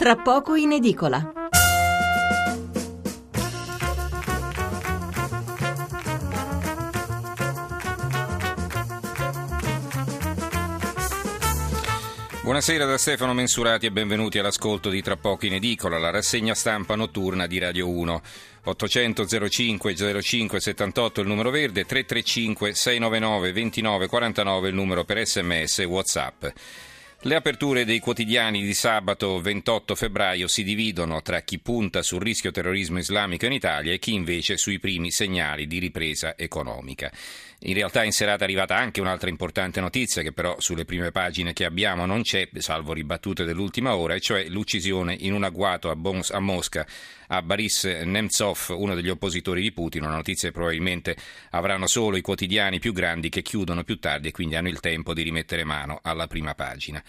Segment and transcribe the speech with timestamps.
[0.00, 1.30] tra poco in edicola.
[12.40, 16.94] Buonasera da Stefano Mensurati e benvenuti all'ascolto di Tra poco in edicola, la rassegna stampa
[16.94, 18.22] notturna di Radio 1.
[18.64, 25.80] 800 05 05 78 il numero verde, 335 699 29 49 il numero per sms
[25.80, 26.46] e whatsapp.
[27.22, 32.50] Le aperture dei quotidiani di sabato 28 febbraio si dividono tra chi punta sul rischio
[32.50, 37.12] terrorismo islamico in Italia e chi invece sui primi segnali di ripresa economica.
[37.64, 41.52] In realtà in serata è arrivata anche un'altra importante notizia che però sulle prime pagine
[41.52, 45.96] che abbiamo non c'è, salvo ribattute dell'ultima ora, e cioè l'uccisione in un agguato a,
[45.96, 46.86] Bons- a Mosca
[47.32, 51.16] a Boris Nemtsov, uno degli oppositori di Putin, una notizia che probabilmente
[51.50, 55.12] avranno solo i quotidiani più grandi che chiudono più tardi e quindi hanno il tempo
[55.12, 57.02] di rimettere mano alla prima pagina.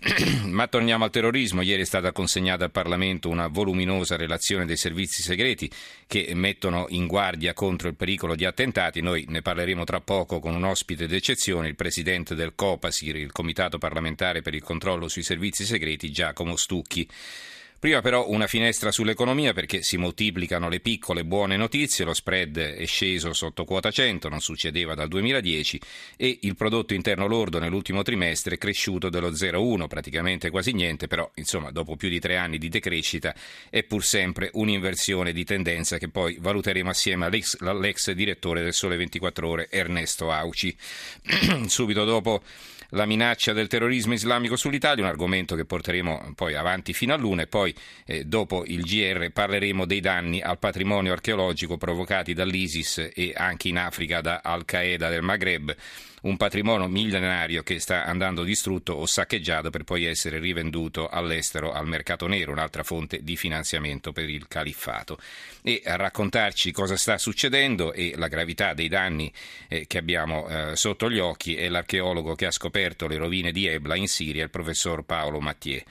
[0.44, 1.62] Ma torniamo al terrorismo.
[1.62, 5.70] Ieri è stata consegnata al Parlamento una voluminosa relazione dei servizi segreti
[6.06, 9.00] che mettono in guardia contro il pericolo di attentati.
[9.00, 13.78] Noi ne parleremo tra poco con un ospite d'eccezione, il presidente del COPASIR, il Comitato
[13.78, 17.08] parlamentare per il controllo sui servizi segreti, Giacomo Stucchi.
[17.80, 22.84] Prima però una finestra sull'economia perché si moltiplicano le piccole buone notizie, lo spread è
[22.86, 25.80] sceso sotto quota 100, non succedeva dal 2010
[26.16, 31.30] e il prodotto interno lordo nell'ultimo trimestre è cresciuto dello 0,1, praticamente quasi niente, però
[31.36, 33.32] insomma dopo più di tre anni di decrescita
[33.70, 38.96] è pur sempre un'inversione di tendenza che poi valuteremo assieme all'ex, all'ex direttore del Sole
[38.96, 40.76] 24 Ore Ernesto Auci.
[41.68, 42.42] Subito dopo
[42.90, 47.42] la minaccia del terrorismo islamico sull'Italia, un argomento che porteremo poi avanti fino a luna
[47.42, 47.74] e poi
[48.06, 53.78] eh, dopo il GR parleremo dei danni al patrimonio archeologico provocati dall'ISIS e anche in
[53.78, 55.74] Africa da Al-Qaeda del Maghreb
[56.22, 61.86] un patrimonio millenario che sta andando distrutto o saccheggiato per poi essere rivenduto all'estero al
[61.86, 65.18] mercato nero, un'altra fonte di finanziamento per il califfato.
[65.62, 69.32] E a raccontarci cosa sta succedendo e la gravità dei danni
[69.68, 73.66] eh, che abbiamo eh, sotto gli occhi è l'archeologo che ha scoperto le rovine di
[73.66, 75.82] Ebla in Siria, il professor Paolo Mattier.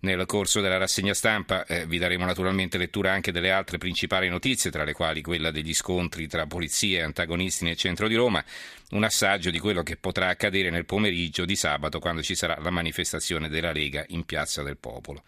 [0.00, 4.70] Nel corso della rassegna stampa eh, vi daremo naturalmente lettura anche delle altre principali notizie,
[4.70, 8.44] tra le quali quella degli scontri tra polizia e antagonisti nel centro di Roma,
[8.90, 12.70] un assaggio di quello che potrà accadere nel pomeriggio di sabato quando ci sarà la
[12.70, 15.22] manifestazione della Lega in Piazza del Popolo.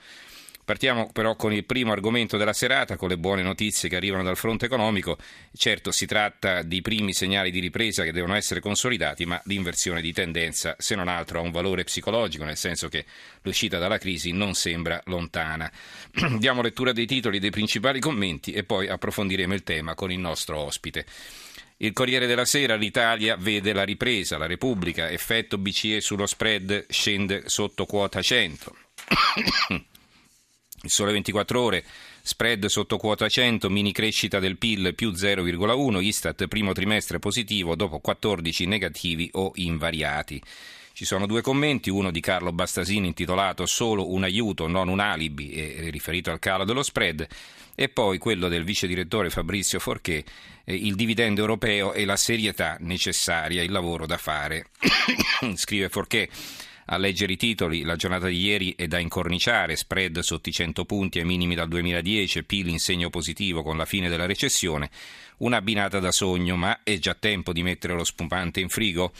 [0.70, 4.36] Partiamo però con il primo argomento della serata, con le buone notizie che arrivano dal
[4.36, 5.18] fronte economico.
[5.52, 10.12] Certo, si tratta di primi segnali di ripresa che devono essere consolidati, ma l'inversione di
[10.12, 13.04] tendenza, se non altro, ha un valore psicologico, nel senso che
[13.42, 15.68] l'uscita dalla crisi non sembra lontana.
[16.38, 20.56] Diamo lettura dei titoli dei principali commenti e poi approfondiremo il tema con il nostro
[20.56, 21.04] ospite.
[21.82, 27.44] Il Corriere della Sera, l'Italia vede la ripresa, la Repubblica, effetto BCE sullo spread scende
[27.46, 28.76] sotto quota 100.
[30.82, 31.84] Il sole 24 ore,
[32.20, 37.98] spread sotto quota 100, mini crescita del PIL più 0,1, Istat primo trimestre positivo dopo
[37.98, 40.42] 14 negativi o invariati.
[40.92, 45.52] Ci sono due commenti, uno di Carlo Bastasini intitolato Solo un aiuto, non un alibi,
[45.52, 47.26] e riferito al calo dello spread,
[47.74, 50.22] e poi quello del vice direttore Fabrizio Forché,
[50.64, 54.66] il dividendo europeo e la serietà necessaria, il lavoro da fare.
[55.54, 56.28] Scrive Forché.
[56.92, 60.84] A leggere i titoli, la giornata di ieri è da incorniciare, spread sotto i 100
[60.84, 64.90] punti ai minimi dal 2010, PIL in segno positivo con la fine della recessione,
[65.38, 69.12] una binata da sogno, ma è già tempo di mettere lo spumante in frigo?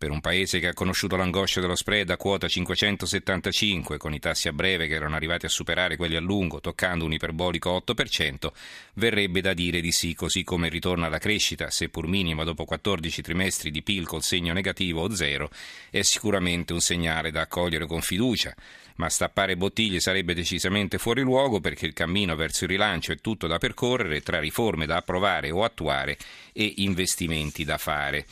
[0.00, 4.48] Per un paese che ha conosciuto l'angoscia dello spread a quota 575, con i tassi
[4.48, 8.50] a breve che erano arrivati a superare quelli a lungo, toccando un iperbolico 8%,
[8.94, 13.70] verrebbe da dire di sì, così come ritorna alla crescita, seppur minima dopo 14 trimestri
[13.70, 15.50] di PIL col segno negativo o zero,
[15.90, 18.54] è sicuramente un segnale da accogliere con fiducia.
[18.94, 23.46] Ma stappare bottiglie sarebbe decisamente fuori luogo perché il cammino verso il rilancio è tutto
[23.46, 26.16] da percorrere tra riforme da approvare o attuare
[26.54, 28.24] e investimenti da fare.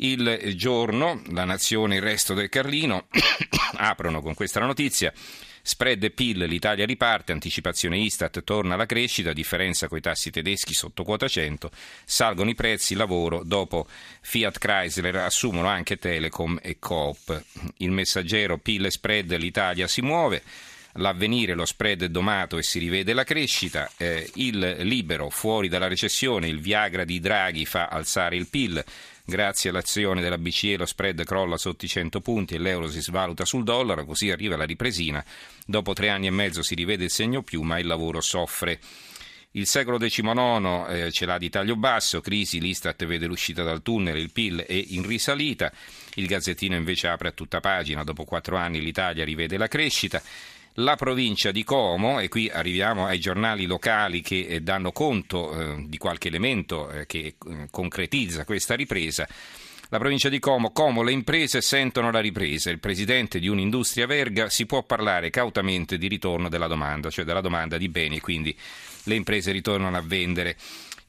[0.00, 3.08] Il giorno, la nazione il resto del Carlino
[3.78, 5.12] aprono con questa notizia.
[5.60, 11.02] Spread e PIL, l'Italia riparte, anticipazione Istat, torna alla crescita, differenza coi tassi tedeschi sotto
[11.02, 11.70] quota 100,
[12.04, 13.88] salgono i prezzi, lavoro, dopo
[14.20, 17.42] Fiat Chrysler assumono anche Telecom e Coop.
[17.78, 20.42] Il messaggero PIL e spread, l'Italia si muove
[20.94, 25.88] l'avvenire, lo spread è domato e si rivede la crescita, eh, il libero fuori dalla
[25.88, 28.84] recessione, il Viagra di Draghi fa alzare il PIL,
[29.28, 33.44] Grazie all'azione della BCE lo spread crolla sotto i 100 punti e l'euro si svaluta
[33.44, 35.22] sul dollaro, così arriva la ripresina.
[35.66, 38.80] Dopo tre anni e mezzo si rivede il segno più, ma il lavoro soffre.
[39.50, 44.16] Il secolo XIX eh, ce l'ha di taglio basso, crisi, l'Istat vede l'uscita dal tunnel,
[44.16, 45.70] il PIL è in risalita,
[46.14, 50.22] il Gazzettino invece apre a tutta pagina, dopo quattro anni l'Italia rivede la crescita.
[50.78, 55.84] La provincia di Como, e qui arriviamo ai giornali locali che eh, danno conto eh,
[55.86, 57.34] di qualche elemento eh, che
[57.70, 59.26] concretizza questa ripresa.
[59.90, 62.70] La provincia di Como, Como, le imprese sentono la ripresa.
[62.70, 67.40] Il presidente di un'industria verga si può parlare cautamente di ritorno della domanda, cioè della
[67.40, 68.54] domanda di beni, quindi
[69.04, 70.56] le imprese ritornano a vendere.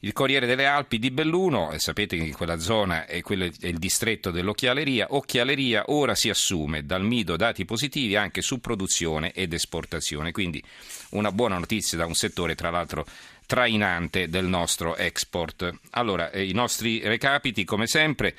[0.02, 4.30] Il Corriere delle Alpi di Belluno, sapete che in quella zona è, è il distretto
[4.30, 10.62] dell'occhialeria, occhialeria ora si assume dal Mido dati positivi anche su produzione ed esportazione, quindi
[11.10, 13.04] una buona notizia da un settore tra l'altro
[13.44, 15.70] trainante del nostro export.
[15.90, 18.34] Allora, eh, i nostri recapiti come sempre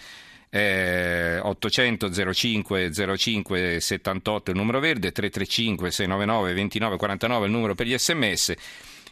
[0.50, 7.86] eh, 800 05 05 78 il numero verde, 335 699 29 49 il numero per
[7.86, 8.56] gli sms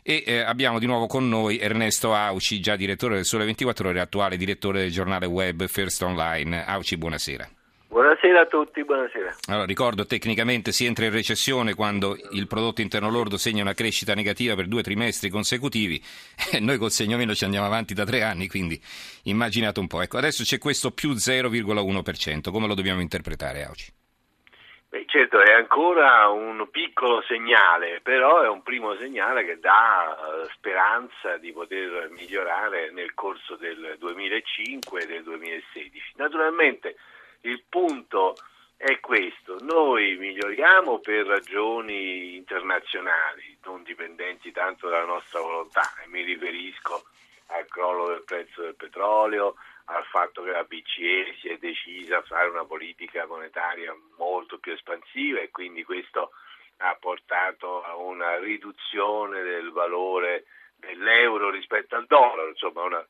[0.04, 4.00] e eh, abbiamo di nuovo con noi Ernesto Auci, già direttore del Sole 24 Ore,
[4.00, 6.66] attuale direttore del giornale web First Online.
[6.66, 7.50] Auci, buonasera.
[7.90, 9.36] Buonasera a tutti, buonasera.
[9.48, 14.14] Allora, ricordo tecnicamente si entra in recessione quando il prodotto interno lordo segna una crescita
[14.14, 16.00] negativa per due trimestri consecutivi
[16.52, 18.80] e noi col segno meno ci andiamo avanti da tre anni, quindi
[19.24, 20.02] immaginate un po'.
[20.02, 23.92] Ecco, adesso c'è questo più 0,1%, come lo dobbiamo interpretare Auci?
[24.90, 30.50] Beh, certo, è ancora un piccolo segnale, però è un primo segnale che dà eh,
[30.52, 36.14] speranza di poter migliorare nel corso del 2005 e del 2016.
[36.16, 36.96] Naturalmente
[37.42, 38.36] il punto
[38.78, 46.24] è questo, noi miglioriamo per ragioni internazionali, non dipendenti tanto dalla nostra volontà, e mi
[46.24, 47.04] riferisco
[47.48, 49.54] al crollo del prezzo del petrolio,
[49.92, 54.74] al fatto che la BCE si è decisa a fare una politica monetaria molto più
[54.74, 56.32] espansiva e quindi questo
[56.78, 60.46] ha portato a una riduzione del valore
[60.76, 63.08] dell'euro rispetto al dollaro, insomma una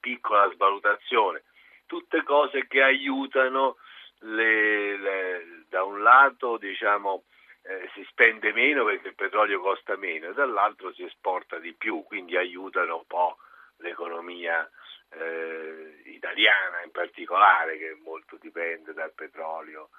[0.00, 1.42] piccola svalutazione.
[1.86, 3.76] Tutte cose che aiutano
[4.20, 7.24] le, le, da un lato diciamo,
[7.62, 12.02] eh, si spende meno perché il petrolio costa meno e dall'altro si esporta di più,
[12.04, 13.36] quindi aiutano un po'
[13.78, 14.68] l'economia
[15.14, 19.90] eh, italiana in particolare, che molto dipende dal petrolio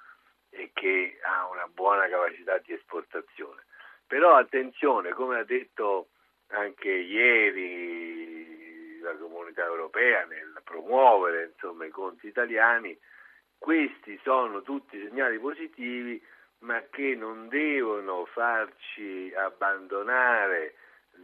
[0.50, 3.65] e che ha una buona capacità di esportazione.
[4.06, 6.10] Però attenzione, come ha detto
[6.48, 12.98] anche ieri la comunità europea nel promuovere insomma, i conti italiani,
[13.57, 16.21] questi sono tutti segnali positivi
[16.60, 20.75] ma che non devono farci abbandonare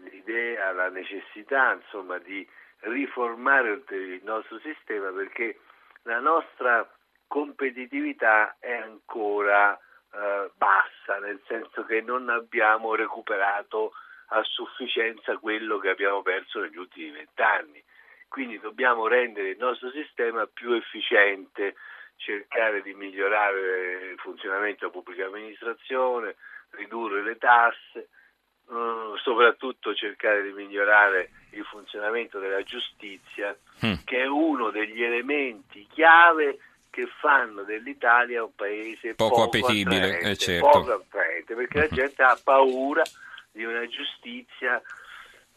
[0.03, 2.47] l'idea, la necessità insomma, di
[2.81, 5.59] riformare il nostro sistema perché
[6.03, 6.87] la nostra
[7.27, 9.77] competitività è ancora
[10.11, 13.91] eh, bassa, nel senso che non abbiamo recuperato
[14.29, 17.83] a sufficienza quello che abbiamo perso negli ultimi vent'anni.
[18.27, 21.75] Quindi dobbiamo rendere il nostro sistema più efficiente,
[22.15, 26.35] cercare di migliorare il funzionamento della pubblica amministrazione,
[26.71, 28.09] ridurre le tasse,
[28.69, 33.55] eh, soprattutto cercare di migliorare il funzionamento della giustizia,
[33.85, 33.93] mm.
[34.05, 40.29] che è uno degli elementi chiave che fanno dell'Italia un paese poco, poco appetibile, attraente,
[40.29, 40.69] eh, certo.
[40.69, 41.89] poco attraente, perché mm-hmm.
[41.89, 43.03] la gente ha paura
[43.51, 44.81] di una giustizia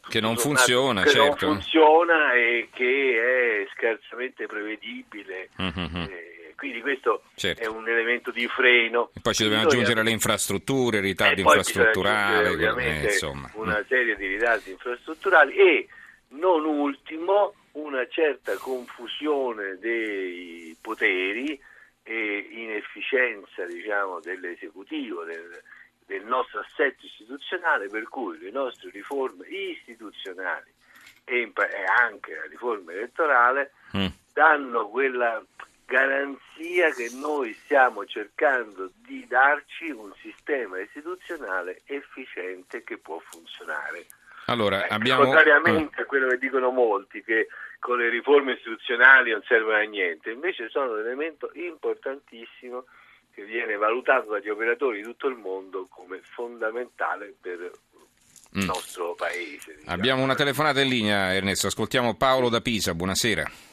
[0.08, 1.46] che non funziona, che certo.
[1.46, 5.50] non funziona e che è scarsamente prevedibile.
[5.60, 5.94] Mm-hmm.
[5.94, 7.60] Eh, quindi questo certo.
[7.60, 9.10] è un elemento di freno.
[9.14, 10.08] E poi ci dobbiamo aggiungere abbiamo...
[10.10, 13.50] le infrastrutture, il ritardo infrastrutturale, ovviamente insomma.
[13.54, 15.88] una serie di ritardi infrastrutturali e
[16.28, 21.60] non ultimo una certa confusione dei poteri
[22.04, 25.60] e inefficienza diciamo, dell'esecutivo, del,
[26.06, 30.70] del nostro assetto istituzionale, per cui le nostre riforme istituzionali
[31.24, 31.50] e
[31.98, 34.06] anche la riforma elettorale mm.
[34.32, 35.44] danno quella
[35.92, 44.06] garanzia che noi stiamo cercando di darci un sistema istituzionale efficiente che può funzionare.
[44.46, 45.24] Allora, ecco, abbiamo...
[45.24, 50.30] Contrariamente a quello che dicono molti, che con le riforme istituzionali non servono a niente,
[50.30, 52.86] invece sono un elemento importantissimo
[53.34, 57.70] che viene valutato dagli operatori di tutto il mondo come fondamentale per
[58.52, 58.66] il mm.
[58.66, 59.76] nostro paese.
[59.76, 59.94] Diciamo.
[59.94, 61.66] Abbiamo una telefonata in linea, Ernesto.
[61.66, 62.94] Ascoltiamo Paolo da Pisa.
[62.94, 63.71] Buonasera.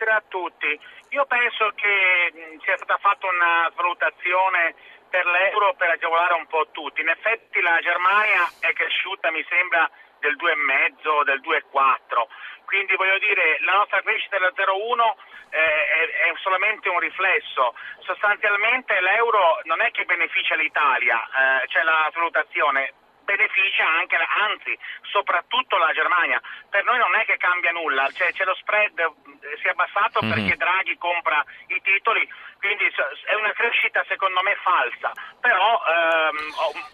[0.00, 0.80] Buonasera a tutti.
[1.10, 2.32] Io penso che
[2.64, 4.74] sia stata fatta una valutazione
[5.10, 7.02] per l'euro per agevolare un po' tutti.
[7.02, 9.90] In effetti la Germania è cresciuta, mi sembra,
[10.20, 12.64] del 2,5, del 2,4.
[12.64, 15.12] Quindi voglio dire, la nostra crescita della 0,1
[15.50, 17.74] eh, è, è, solamente un riflesso.
[18.00, 24.76] Sostanzialmente l'euro non è che beneficia l'Italia, eh, c'è la valutazione, beneficia anche, anzi,
[25.10, 26.40] soprattutto la Germania.
[26.68, 28.98] Per noi non è che cambia nulla, cioè, c'è lo spread
[29.40, 30.32] si è abbassato mm-hmm.
[30.32, 35.80] perché Draghi compra i titoli, quindi è una crescita secondo me falsa, però...
[35.80, 36.36] Ehm,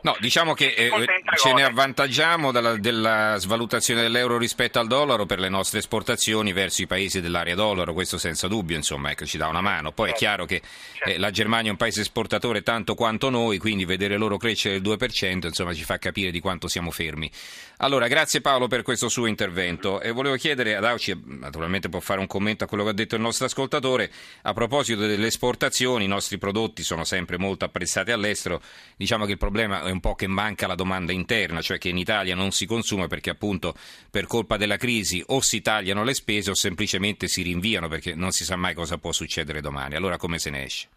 [0.02, 0.90] no, diciamo che eh,
[1.34, 6.82] ce ne avvantaggiamo dalla, della svalutazione dell'euro rispetto al dollaro per le nostre esportazioni verso
[6.82, 9.92] i paesi dell'area dollaro, questo senza dubbio, insomma, ecco, ci dà una mano.
[9.92, 10.24] Poi certo.
[10.24, 11.10] è chiaro che certo.
[11.10, 14.96] eh, la Germania è un paese esportatore tanto quanto noi, quindi vedere loro crescere del
[14.96, 17.30] 2% insomma, ci fa capire di quanto siamo fermi.
[17.78, 22.20] Allora, grazie Paolo per questo suo intervento e volevo chiedere ad Auci, naturalmente può fare
[22.20, 24.10] un commento a quello che ha detto il nostro ascoltatore,
[24.42, 28.62] a proposito delle esportazioni, i nostri prodotti sono sempre molto apprezzati all'estero,
[28.96, 31.98] diciamo che il problema è un po' che manca la domanda interna, cioè che in
[31.98, 33.74] Italia non si consuma perché appunto
[34.10, 38.32] per colpa della crisi o si tagliano le spese o semplicemente si rinviano perché non
[38.32, 39.96] si sa mai cosa può succedere domani.
[39.96, 40.88] Allora come se ne esce?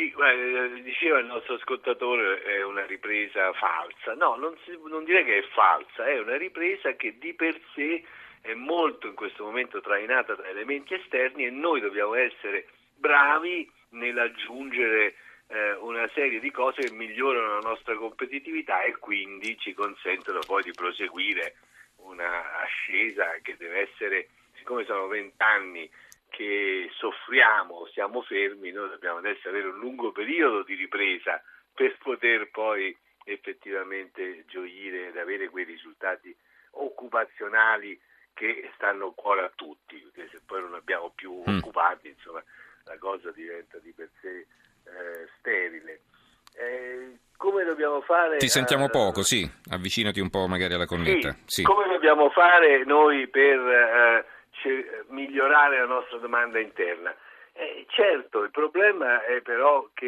[0.00, 4.14] Sì, eh, diceva il nostro ascoltatore è una ripresa falsa.
[4.14, 8.02] No, non, si, non, direi che è falsa, è una ripresa che di per sé
[8.40, 15.16] è molto in questo momento trainata da elementi esterni e noi dobbiamo essere bravi nell'aggiungere
[15.48, 20.62] eh, una serie di cose che migliorano la nostra competitività e quindi ci consentono poi
[20.62, 21.56] di proseguire
[21.96, 25.90] una ascesa che deve essere, siccome sono vent'anni
[26.30, 31.42] che soffriamo, siamo fermi, noi dobbiamo adesso avere un lungo periodo di ripresa
[31.74, 36.34] per poter poi effettivamente gioire ed avere quei risultati
[36.72, 38.00] occupazionali
[38.32, 41.58] che stanno a cuore a tutti, perché se poi non abbiamo più mm.
[41.58, 42.42] occupati, insomma,
[42.84, 46.00] la cosa diventa di per sé eh, sterile.
[46.54, 48.38] Eh, come dobbiamo fare?
[48.38, 51.32] Ti sentiamo uh, poco, sì, avvicinati un po' magari alla connetta.
[51.32, 51.62] Sì, sì.
[51.62, 54.24] Come dobbiamo fare noi per uh,
[55.10, 57.14] migliorare la nostra domanda interna.
[57.52, 60.06] Eh, certo, il problema è però che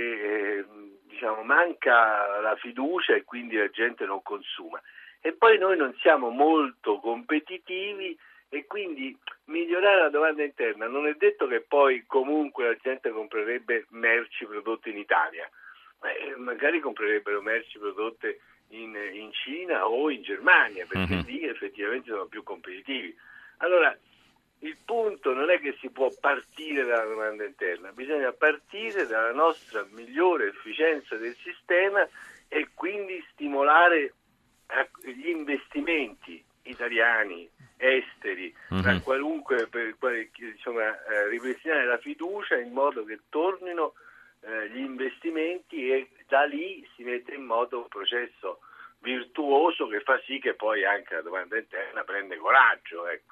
[0.58, 0.64] eh,
[1.04, 4.80] diciamo, manca la fiducia e quindi la gente non consuma.
[5.20, 8.18] E poi noi non siamo molto competitivi
[8.48, 9.16] e quindi
[9.46, 14.90] migliorare la domanda interna non è detto che poi comunque la gente comprerebbe merci prodotte
[14.90, 15.48] in Italia,
[16.02, 21.24] eh, magari comprerebbero merci prodotte in, in, Cina o in Germania perché uh-huh.
[21.24, 23.16] lì effettivamente sono più competitivi.
[23.58, 23.96] Allora,
[24.62, 29.84] il punto non è che si può partire dalla domanda interna, bisogna partire dalla nostra
[29.90, 32.06] migliore efficienza del sistema
[32.48, 34.14] e quindi stimolare
[35.02, 38.82] gli investimenti italiani, esteri, mm-hmm.
[38.82, 39.96] da qualunque, per,
[40.38, 43.94] insomma, eh, ripristinare la fiducia in modo che tornino
[44.42, 48.60] eh, gli investimenti e da lì si mette in moto un processo
[49.00, 53.08] virtuoso che fa sì che poi anche la domanda interna prende coraggio.
[53.08, 53.31] Ecco.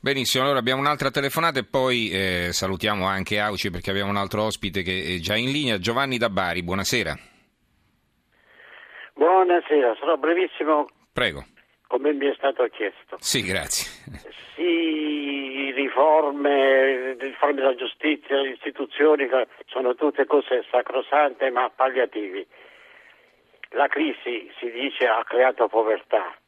[0.00, 4.44] Benissimo, allora abbiamo un'altra telefonata e poi eh, salutiamo anche Auci perché abbiamo un altro
[4.44, 7.18] ospite che è già in linea, Giovanni da Bari, buonasera.
[9.14, 10.86] Buonasera, sarò brevissimo.
[11.12, 11.44] Prego.
[11.88, 13.16] Come mi è stato chiesto.
[13.18, 13.90] Sì, grazie.
[14.54, 19.28] Sì, riforme, riforme della giustizia, le istituzioni,
[19.66, 22.46] sono tutte cose sacrosante ma palliativi.
[23.70, 26.38] La crisi, si dice, ha creato povertà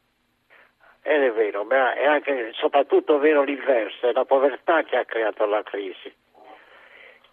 [1.03, 5.47] ed è vero, ma è anche soprattutto vero l'inverso, è la povertà che ha creato
[5.47, 6.13] la crisi.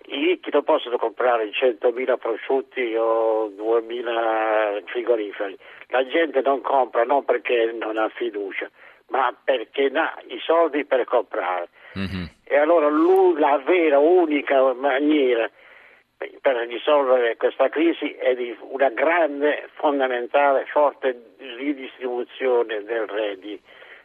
[0.10, 5.58] I ricchi non possono comprare 100.000 prosciutti o 2.000 frigoriferi.
[5.88, 8.70] La gente non compra non perché non ha fiducia,
[9.10, 11.68] ma perché ha i soldi per comprare.
[12.00, 12.24] Mm-hmm.
[12.46, 12.90] E allora
[13.38, 15.50] la vera, unica maniera
[16.18, 23.64] per risolvere questa crisi è di una grande, fondamentale, forte ridistribuzione del reddito.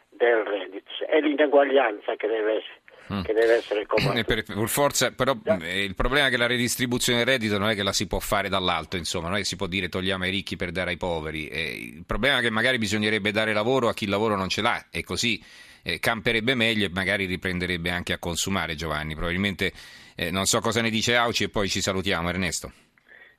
[0.09, 0.91] Del reddito.
[1.07, 3.21] È l'ineguaglianza che deve essere mm.
[3.23, 4.23] che deve essere combattuta.
[4.23, 7.75] Per, per forza, però eh, il problema è che la redistribuzione del reddito non è
[7.75, 10.31] che la si può fare dall'alto, insomma, non è che si può dire togliamo ai
[10.31, 11.47] ricchi per dare ai poveri.
[11.47, 14.61] Eh, il problema è che magari bisognerebbe dare lavoro a chi il lavoro non ce
[14.61, 15.41] l'ha e così
[15.83, 19.15] eh, camperebbe meglio e magari riprenderebbe anche a consumare Giovanni.
[19.15, 19.71] Probabilmente
[20.15, 22.71] eh, non so cosa ne dice Auci e poi ci salutiamo Ernesto.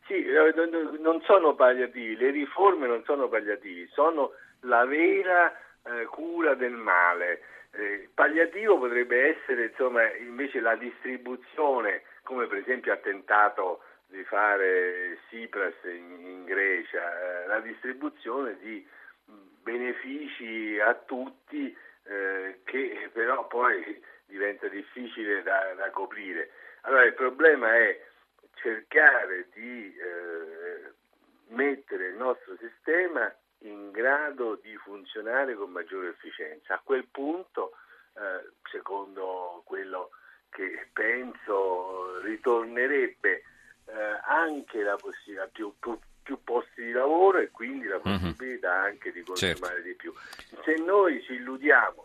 [0.07, 0.53] Sì, eh,
[1.01, 5.51] non sono palliativi, le riforme non sono palliativi, sono la vera
[5.83, 7.41] eh, cura del male.
[7.77, 15.19] Eh, palliativo potrebbe essere insomma, invece la distribuzione, come per esempio ha tentato di fare
[15.27, 18.87] Tsipras in, in Grecia, eh, la distribuzione di
[19.63, 26.51] benefici a tutti eh, che però poi diventa difficile da, da, coprire.
[26.83, 28.01] Allora il problema è
[28.55, 30.93] cercare di eh,
[31.49, 36.75] mettere il nostro sistema in grado di funzionare con maggiore efficienza.
[36.75, 37.73] A quel punto,
[38.15, 40.11] eh, secondo quello
[40.51, 43.43] che penso, ritornerebbe
[43.87, 48.19] eh, anche la possibilità più, più, più, posti di lavoro e quindi la mhm.
[48.19, 48.85] possibilità mm-hmm.
[48.85, 49.83] anche di consumare certo.
[49.83, 50.13] di più.
[50.63, 52.05] Se noi ci illudiamo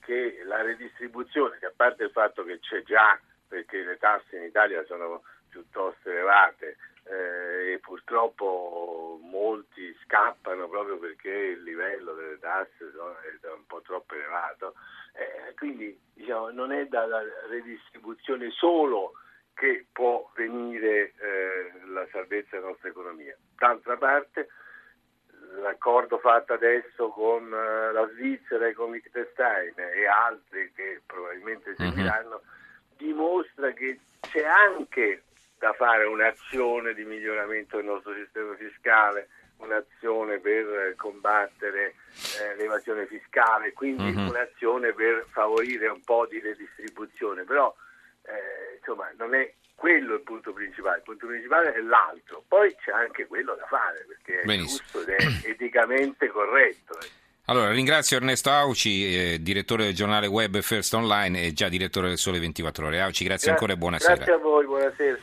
[0.00, 4.44] che la redistribuzione, che a parte il fatto che c'è già, perché le tasse in
[4.44, 8.95] Italia sono piuttosto elevate eh, e purtroppo
[10.76, 12.92] proprio perché il livello delle tasse
[13.40, 14.74] è un po' troppo elevato,
[15.14, 19.12] eh, quindi diciamo, non è dalla redistribuzione solo
[19.54, 23.34] che può venire eh, la salvezza della nostra economia.
[23.56, 24.48] D'altra parte
[25.62, 31.76] l'accordo fatto adesso con uh, la Svizzera e con Liechtenstein e altri che probabilmente mhm.
[31.76, 32.96] seguiranno mm-hmm.
[32.98, 35.22] dimostra che c'è anche
[35.58, 39.28] da fare un'azione di miglioramento del nostro sistema fiscale,
[39.58, 41.94] un'azione per combattere
[42.40, 44.28] eh, l'evasione fiscale, quindi mm-hmm.
[44.28, 47.74] un'azione per favorire un po' di redistribuzione, però
[48.22, 52.92] eh, insomma non è quello il punto principale, il punto principale è l'altro, poi c'è
[52.92, 54.82] anche quello da fare perché è Benissimo.
[54.82, 56.98] giusto ed è eticamente corretto.
[57.48, 62.18] Allora, ringrazio Ernesto Auci, eh, direttore del giornale web First Online e già direttore del
[62.18, 63.00] Sole 24 Ore.
[63.00, 64.14] Auci, grazie, grazie ancora e buonasera.
[64.14, 65.18] Grazie a voi, buonasera.